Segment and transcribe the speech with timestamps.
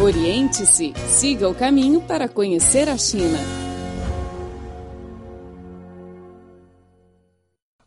[0.00, 3.38] Oriente-se, siga o caminho para conhecer a China.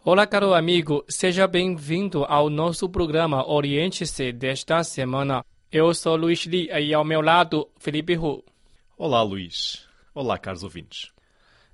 [0.04, 5.44] Olá, caro amigo, seja bem-vindo ao nosso programa Oriente-se desta semana.
[5.72, 8.44] Eu sou Luiz Li e ao meu lado, Felipe Hu.
[8.96, 9.88] Olá, Luiz.
[10.14, 11.12] Olá, caros ouvintes.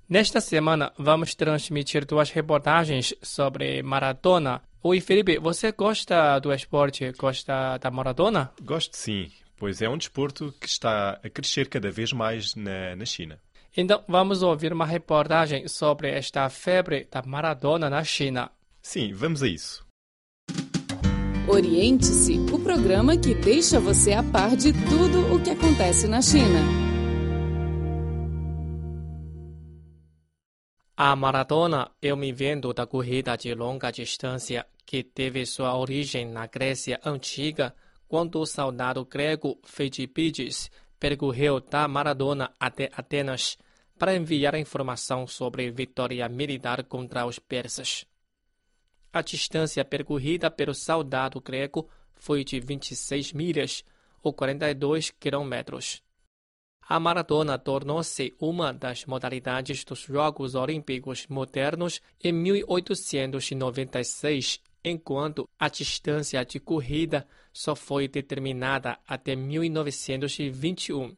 [0.08, 4.62] Nesta semana, vamos transmitir duas reportagens sobre maratona.
[4.82, 7.12] Oi, Felipe, você gosta do esporte?
[7.12, 8.50] Gosta da maratona?
[8.62, 9.30] Gosto sim,
[9.62, 13.38] pois é um desporto que está a crescer cada vez mais na, na China.
[13.76, 18.50] Então, vamos ouvir uma reportagem sobre esta febre da maratona na China.
[18.82, 19.86] Sim, vamos a isso.
[21.46, 26.58] Oriente-se, o programa que deixa você a par de tudo o que acontece na China.
[30.96, 36.48] A maratona é um evento da corrida de longa distância que teve sua origem na
[36.48, 37.72] Grécia Antiga,
[38.12, 43.56] quando o soldado grego Feidipides percorreu da Maradona até Atenas
[43.98, 48.04] para enviar informação sobre vitória militar contra os persas.
[49.10, 53.82] A distância percorrida pelo soldado grego foi de 26 milhas,
[54.22, 56.02] ou 42 quilômetros.
[56.86, 66.44] A maratona tornou-se uma das modalidades dos Jogos Olímpicos modernos em 1896 enquanto a distância
[66.44, 71.16] de corrida só foi determinada até 1921.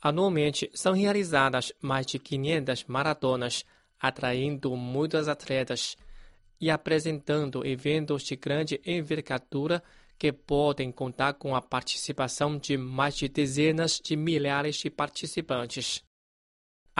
[0.00, 3.64] Anualmente são realizadas mais de 500 maratonas,
[3.98, 5.96] atraindo muitos atletas
[6.60, 9.82] e apresentando eventos de grande envergadura
[10.16, 16.02] que podem contar com a participação de mais de dezenas de milhares de participantes.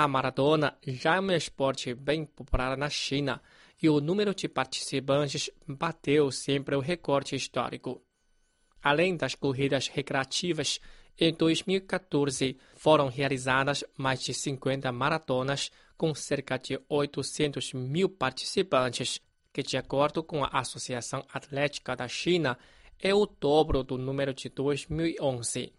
[0.01, 3.43] A maratona já é um esporte bem popular na China
[3.83, 8.01] e o número de participantes bateu sempre o recorde histórico.
[8.81, 10.79] Além das corridas recreativas,
[11.19, 19.21] em 2014 foram realizadas mais de 50 maratonas com cerca de 800 mil participantes,
[19.53, 22.57] que, de acordo com a Associação Atlética da China,
[23.01, 25.73] é o dobro do número de 2011.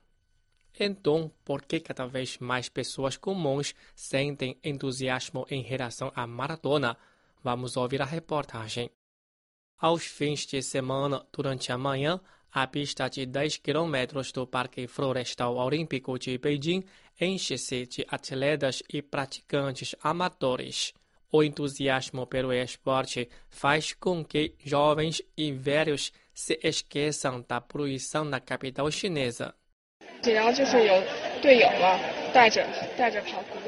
[0.77, 6.97] Então, por que cada vez mais pessoas comuns sentem entusiasmo em relação à maratona?
[7.43, 8.89] Vamos ouvir a reportagem.
[9.77, 12.19] Aos fins de semana, durante a manhã,
[12.51, 16.83] a pista de 10 km do Parque Florestal Olímpico de Beijing
[17.19, 20.93] enche-se de atletas e praticantes amadores.
[21.31, 28.39] O entusiasmo pelo esporte faz com que jovens e velhos se esqueçam da poluição na
[28.39, 29.53] capital chinesa.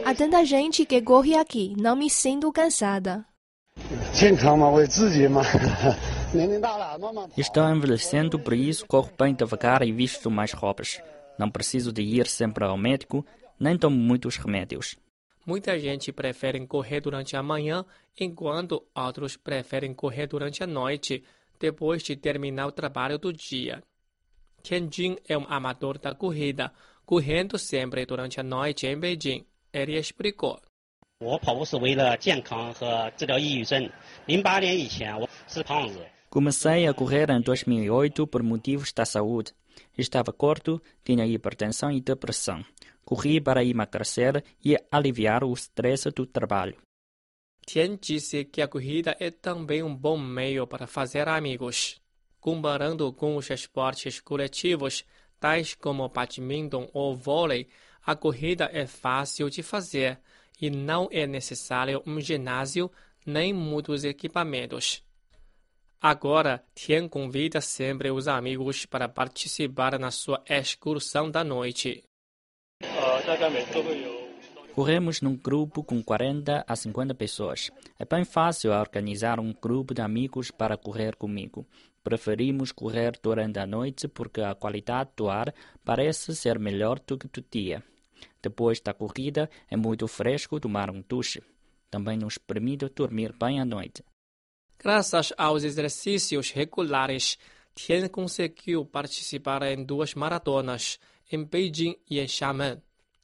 [0.05, 3.25] Há tanta gente que corre aqui, não me sinto cansada.
[7.37, 11.01] Estou envelhecendo, por isso corro bem devagar e visto mais roupas.
[11.37, 13.25] Não preciso de ir sempre ao médico,
[13.59, 14.97] nem tomo muitos remédios.
[15.45, 17.83] Muita gente prefere correr durante a manhã,
[18.19, 21.23] enquanto outros preferem correr durante a noite,
[21.59, 23.81] depois de terminar o trabalho do dia.
[24.61, 26.71] Tianjin é um amador da corrida,
[27.05, 29.45] correndo sempre durante a noite em Beijing.
[29.73, 30.59] Ele explicou.
[36.29, 39.53] Comecei a correr em 2008 por motivos da saúde.
[39.97, 42.65] Estava corto, tinha hipertensão e depressão.
[43.03, 46.77] Corri para emagrecer e aliviar o estresse do trabalho.
[47.67, 52.00] Tian disse que a corrida é também um bom meio para fazer amigos.
[52.41, 55.05] Comparando com os esportes coletivos,
[55.39, 57.69] tais como badminton ou vôlei,
[58.03, 60.19] a corrida é fácil de fazer
[60.59, 62.91] e não é necessário um ginásio
[63.23, 65.03] nem muitos equipamentos.
[66.01, 72.03] Agora, Tian convida sempre os amigos para participar na sua excursão da noite.
[74.81, 77.69] Corremos num grupo com 40 a 50 pessoas.
[77.99, 81.67] É bem fácil organizar um grupo de amigos para correr comigo.
[82.03, 85.53] Preferimos correr durante a noite porque a qualidade do ar
[85.85, 87.83] parece ser melhor do que do dia.
[88.41, 91.43] Depois da corrida, é muito fresco tomar um duche.
[91.91, 94.03] Também nos permite dormir bem à noite.
[94.79, 97.37] Graças aos exercícios regulares,
[97.75, 100.97] Tian conseguiu participar em duas maratonas,
[101.31, 102.81] em Beijing e em Xiamen.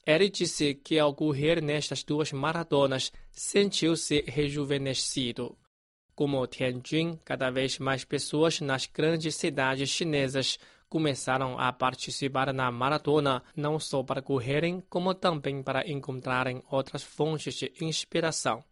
[0.08, 5.58] Ele disse que ao correr nestas duas maratonas, sentiu-se rejuvenescido.
[6.16, 10.58] Como Tianjin, cada vez mais pessoas nas grandes cidades chinesas
[10.88, 17.56] começaram a participar na maratona, não só para correrem, como também para encontrarem outras fontes
[17.56, 18.64] de inspiração.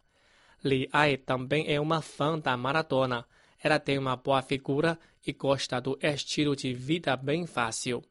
[0.64, 3.26] Li Ai também é uma fã da maratona.
[3.62, 8.02] Ela tem uma boa figura e gosta do estilo de vida bem fácil.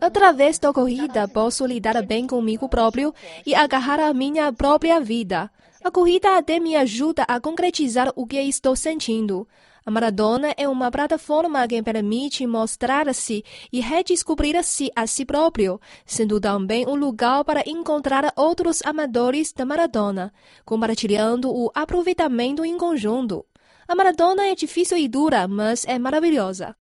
[0.00, 3.14] Através da corrida, posso lidar bem comigo próprio
[3.46, 5.50] e agarrar a minha própria vida.
[5.82, 9.48] A corrida até me ajuda a concretizar o que estou sentindo.
[9.84, 13.42] A maratona é uma plataforma que permite mostrar-se
[13.72, 20.32] e redescobrir-se a si próprio, sendo também um lugar para encontrar outros amadores da maratona,
[20.66, 23.46] compartilhando o aproveitamento em conjunto.
[23.88, 26.76] A maratona é difícil e dura, mas é maravilhosa.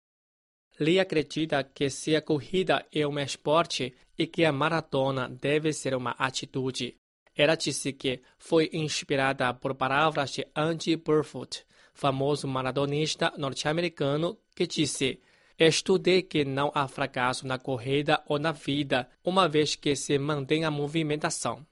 [0.78, 5.94] Lee acredita que se a corrida é um esporte e que a maratona deve ser
[5.94, 6.96] uma atitude.
[7.34, 15.20] Ela disse que foi inspirada por palavras de Andy Burfoot, famoso maratonista norte-americano, que disse:
[15.58, 20.64] Estudei que não há fracasso na corrida ou na vida, uma vez que se mantém
[20.64, 21.66] a movimentação.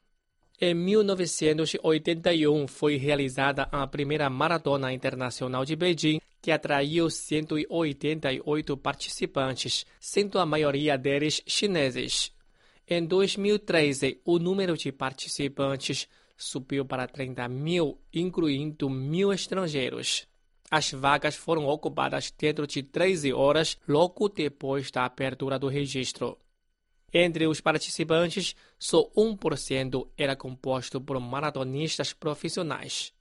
[0.61, 10.39] Em 1981 foi realizada a primeira Maratona Internacional de Beijing, que atraiu 188 participantes, sendo
[10.39, 12.31] a maioria deles chineses.
[12.87, 16.07] Em 2013, o número de participantes
[16.37, 20.29] subiu para 30 mil, incluindo mil estrangeiros.
[20.71, 26.37] As vagas foram ocupadas dentro de 13 horas logo depois da abertura do registro.
[27.11, 33.15] Entre os participantes, só 1% era composto por maratonistas profissionais.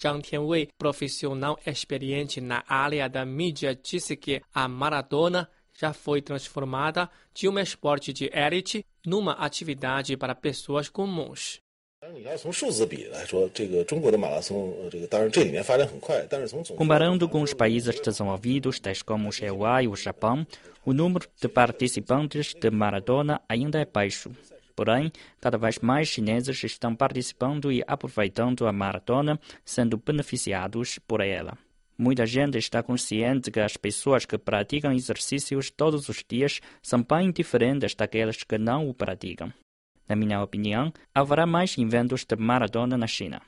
[0.00, 5.48] Zhang Tianwei, profissional experiente na área da mídia, disse que a maratona
[5.78, 11.60] já foi transformada de um esporte de elite numa atividade para pessoas comuns.
[16.76, 20.46] Comparando com os países desenvolvidos, tais como o EUA e o Japão,
[20.84, 24.30] o número de participantes de maratona ainda é baixo.
[24.76, 31.56] Porém, cada vez mais chineses estão participando e aproveitando a maratona, sendo beneficiados por ela.
[31.98, 37.32] Muita gente está consciente que as pessoas que praticam exercícios todos os dias são bem
[37.32, 39.50] diferentes daquelas que não o praticam.
[40.06, 43.40] Na minha opinião, haverá mais eventos de maratona na China.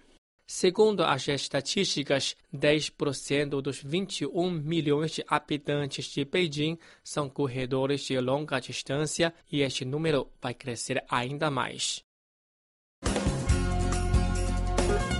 [0.50, 8.58] Segundo as estatísticas, 10% dos 21 milhões de habitantes de Beijing são corredores de longa
[8.58, 12.02] distância e este número vai crescer ainda mais.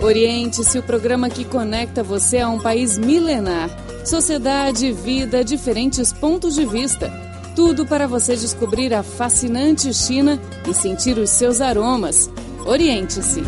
[0.02, 3.69] Oriente-se o programa que conecta você a um país milenar.
[4.06, 7.12] Sociedade, vida, diferentes pontos de vista.
[7.54, 12.30] Tudo para você descobrir a fascinante China e sentir os seus aromas.
[12.64, 13.42] Oriente-se.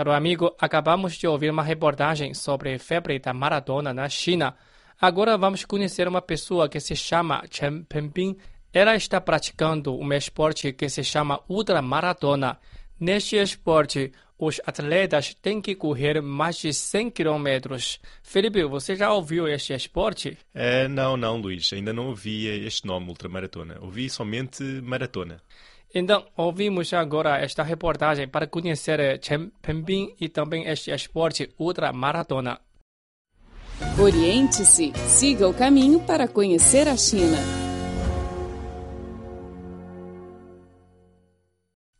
[0.00, 4.56] Caro amigo, acabamos de ouvir uma reportagem sobre febre da maratona na China.
[4.98, 8.34] Agora vamos conhecer uma pessoa que se chama Chen Pengping.
[8.72, 12.58] Ela está praticando um esporte que se chama ultramaratona.
[12.98, 18.00] Neste esporte, os atletas têm que correr mais de 100 quilômetros.
[18.22, 20.38] Felipe, você já ouviu este esporte?
[20.54, 21.70] É, não, não, Luís.
[21.74, 23.76] Ainda não ouvi este nome, ultramaratona.
[23.82, 25.42] Ouvi somente maratona.
[25.92, 32.60] Então, ouvimos agora esta reportagem para conhecer Chen Pengping e também este esporte ultramaratona.
[33.98, 37.38] Oriente-se, siga o caminho para conhecer a China.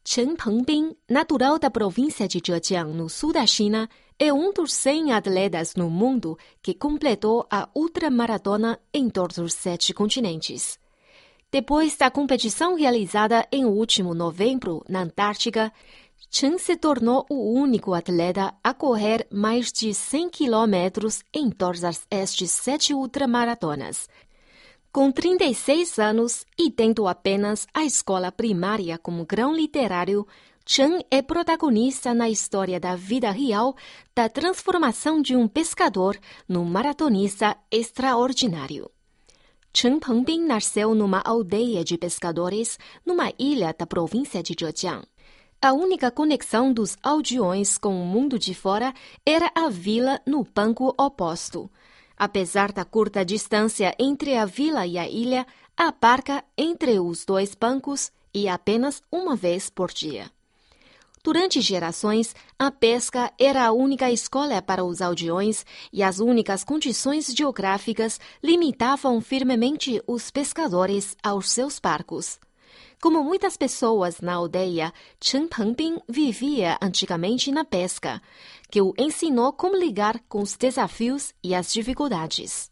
[0.05, 3.89] Chen Pengbin, natural da província de Zhejiang, no sul da China,
[4.19, 9.95] é um dos 100 atletas no mundo que completou a ultramaratona em todos os sete
[9.95, 10.81] continentes.
[11.53, 15.73] Depois da competição realizada em último novembro na Antártica,
[16.31, 22.51] Chen se tornou o único atleta a correr mais de 100 quilômetros em todas estas
[22.51, 24.09] sete ultramaratonas,
[24.93, 30.27] com 36 anos e tendo apenas a escola primária como grão literário,
[30.67, 33.77] Chen é protagonista na história da vida real
[34.15, 38.91] da transformação de um pescador num maratonista extraordinário.
[39.73, 45.05] Chen Pengbin nasceu numa aldeia de pescadores numa ilha da província de Zhejiang.
[45.63, 48.93] A única conexão dos aldeões com o mundo de fora
[49.25, 51.71] era a vila no banco oposto.
[52.17, 55.47] Apesar da curta distância entre a vila e a ilha,
[55.77, 60.31] a barca entre os dois bancos e apenas uma vez por dia.
[61.23, 67.27] Durante gerações, a pesca era a única escolha para os aldeões e as únicas condições
[67.27, 72.39] geográficas limitavam firmemente os pescadores aos seus barcos.
[73.03, 78.23] Como muitas pessoas na aldeia, Chen Pengbin vivia antigamente na pesca,
[78.71, 82.71] que o ensinou como lidar com os desafios e as dificuldades.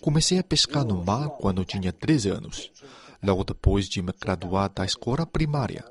[0.00, 2.70] Comecei a pescar no mar quando tinha 13 anos,
[3.22, 5.84] logo depois de me graduar da escola primária.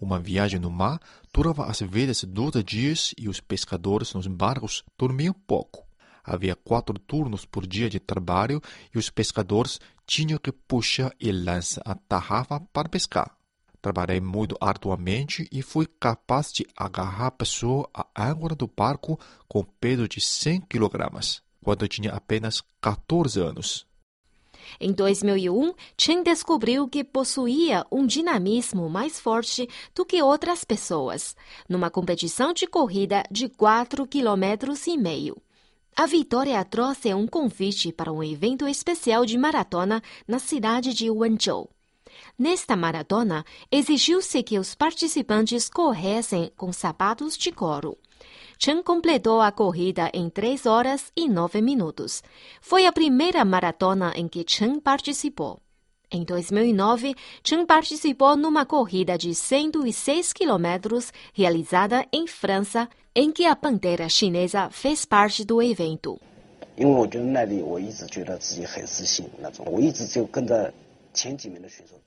[0.00, 1.00] Uma viagem no mar
[1.32, 5.86] durava às vezes dois dias e os pescadores nos barcos dormiam pouco.
[6.22, 8.60] Havia quatro turnos por dia de trabalho
[8.92, 13.36] e os pescadores tinham que puxar e lançar a tarrafa para pescar.
[13.80, 19.62] Trabalhei muito arduamente e fui capaz de agarrar a pessoa à âncora do barco com
[19.62, 20.90] peso de 100 kg,
[21.66, 23.84] quando tinha apenas 14 anos.
[24.78, 31.34] Em 2001, Chen descobriu que possuía um dinamismo mais forte do que outras pessoas,
[31.68, 35.40] numa competição de corrida de 4,5 km.
[35.96, 41.68] A vitória trouxe um convite para um evento especial de maratona na cidade de Wenzhou.
[42.38, 47.98] Nesta maratona, exigiu-se que os participantes corressem com sapatos de couro.
[48.57, 52.23] Chen completou a corrida em 3 horas e 9 minutos.
[52.61, 55.59] Foi a primeira maratona em que Chen participou.
[56.11, 63.55] Em 2009, Chen participou numa corrida de 106 quilômetros realizada em França, em que a
[63.55, 66.19] pantera chinesa fez parte do evento.
[66.77, 70.73] 因为我觉得耐力，我一直觉得自己很自信那种，我一直就跟着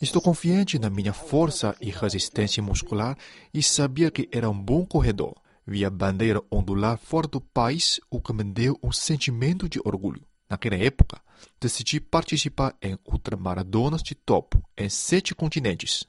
[0.01, 3.19] Estou confiante na minha força e resistência muscular
[3.53, 5.35] e sabia que era um bom corredor.
[5.72, 10.26] Vi a bandeira ondular fora do país, o que me deu um sentimento de orgulho.
[10.50, 11.22] Naquela época,
[11.62, 16.08] decidi participar em ultramaratonas de topo em sete continentes.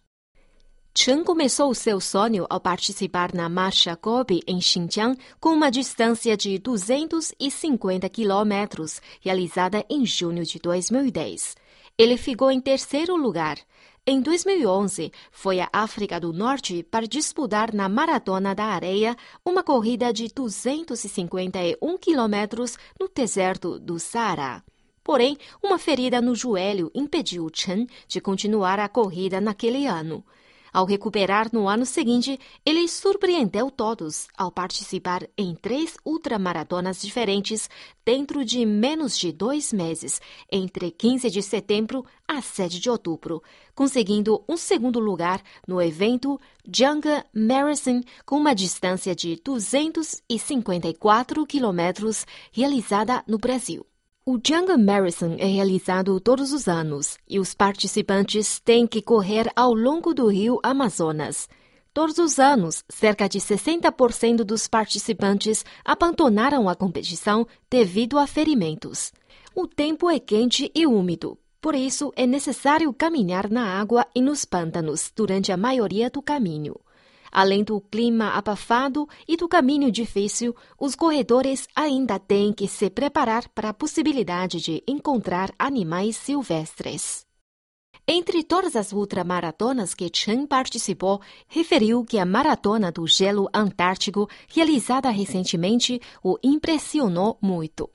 [0.97, 6.59] Chen começou seu sonho ao participar na Marcha Gobi em Xinjiang com uma distância de
[6.59, 11.55] 250 quilômetros, realizada em junho de 2010.
[11.99, 13.59] Ele ficou em terceiro lugar.
[14.07, 19.15] Em 2011, foi à África do Norte para disputar na Maratona da Areia
[19.45, 24.65] uma corrida de 251 quilômetros no deserto do Saara.
[25.05, 30.25] Porém, uma ferida no joelho impediu Chen de continuar a corrida naquele ano.
[30.73, 37.69] Ao recuperar no ano seguinte, ele surpreendeu todos ao participar em três ultramaratonas diferentes
[38.05, 43.43] dentro de menos de dois meses, entre 15 de setembro a 7 de outubro,
[43.75, 46.41] conseguindo um segundo lugar no evento
[46.73, 53.90] Janga Marathon com uma distância de 254 quilômetros realizada no Brasil.
[54.33, 59.75] O Jungle Marathon é realizado todos os anos e os participantes têm que correr ao
[59.75, 61.49] longo do rio Amazonas.
[61.93, 69.13] Todos os anos, cerca de 60% dos participantes abandonaram a competição devido a ferimentos.
[69.53, 74.45] O tempo é quente e úmido, por isso é necessário caminhar na água e nos
[74.45, 76.77] pântanos durante a maioria do caminho.
[77.33, 83.49] Além do clima abafado e do caminho difícil, os corredores ainda têm que se preparar
[83.51, 87.25] para a possibilidade de encontrar animais silvestres.
[88.07, 95.11] Entre todas as ultramaratonas que Chen participou, referiu que a Maratona do Gelo Antártico, realizada
[95.11, 97.89] recentemente, o impressionou muito.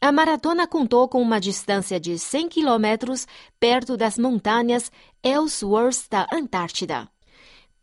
[0.00, 3.28] A maratona contou com uma distância de 100 quilômetros
[3.60, 4.90] perto das montanhas
[5.22, 7.08] Ellsworth da Antártida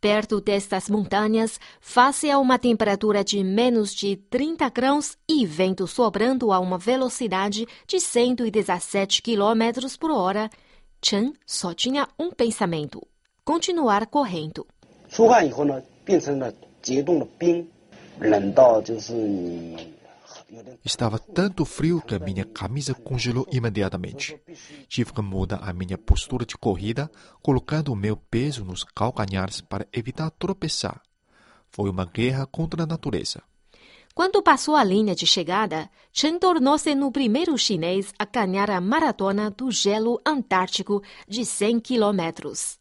[0.01, 6.51] Perto destas montanhas, face a uma temperatura de menos de 30 graus e vento sobrando
[6.51, 10.49] a uma velocidade de 117 km por hora,
[11.01, 13.01] Chen só tinha um pensamento:
[13.45, 14.67] continuar correndo.
[15.09, 16.51] 出汗以后呢，变成了
[16.81, 17.65] 结冻的冰，
[18.19, 19.77] 冷到就是你
[20.84, 24.40] Estava tanto frio que a minha camisa congelou imediatamente.
[24.88, 27.10] Tive que mudar a minha postura de corrida,
[27.42, 31.02] colocando o meu peso nos calcanhares para evitar tropeçar.
[31.70, 33.42] Foi uma guerra contra a natureza.
[34.14, 39.50] Quando passou a linha de chegada, Chen tornou-se no primeiro chinês a ganhar a maratona
[39.50, 42.78] do gelo antártico de 100 quilômetros.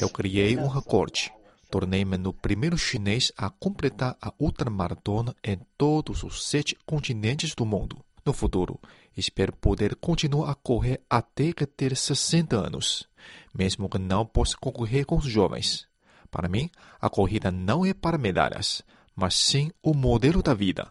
[0.00, 1.32] Eu criei um recorde.
[1.70, 7.98] Tornei-me no primeiro chinês a completar a ultramaratona em todos os sete continentes do mundo.
[8.26, 8.78] No futuro,
[9.16, 13.08] espero poder continuar a correr até que ter 60 anos,
[13.54, 15.86] mesmo que não possa concorrer com os jovens.
[16.28, 16.68] Para mim,
[17.00, 18.82] a corrida não é para medalhas,
[19.14, 20.88] mas sim o modelo da vida.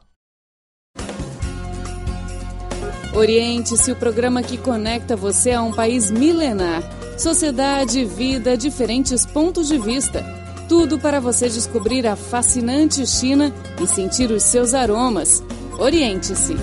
[3.13, 6.81] Oriente-se o programa que conecta você a um país milenar.
[7.17, 10.23] Sociedade, vida, diferentes pontos de vista.
[10.69, 15.43] Tudo para você descobrir a fascinante China e sentir os seus aromas.
[15.79, 16.53] Oriente-se.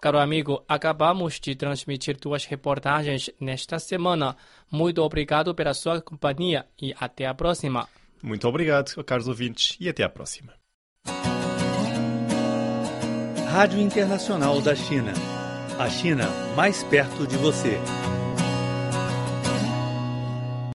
[0.00, 4.36] Caro amigo, acabamos de transmitir duas reportagens nesta semana.
[4.70, 7.88] Muito obrigado pela sua companhia e até a próxima.
[8.22, 10.52] Muito obrigado, caros ouvintes, e até a próxima.
[13.50, 15.12] Rádio Internacional da China.
[15.80, 17.80] A China mais perto de você.